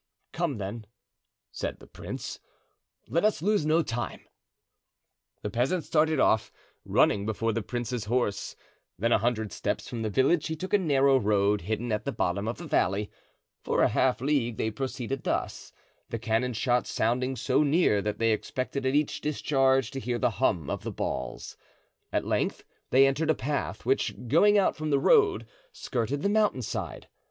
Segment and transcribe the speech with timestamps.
[0.33, 0.87] "Come, then,"
[1.51, 2.39] said the prince;
[3.07, 4.21] "let us lose no time."
[5.43, 6.51] The peasant started off,
[6.83, 8.55] running before the prince's horse;
[8.97, 12.11] then, a hundred steps from the village, he took a narrow road hidden at the
[12.11, 13.11] bottom of the valley.
[13.61, 15.71] For a half league they proceeded thus,
[16.09, 20.31] the cannon shot sounding so near that they expected at each discharge to hear the
[20.41, 21.57] hum of the balls.
[22.11, 27.07] At length they entered a path which, going out from the road, skirted the mountainside.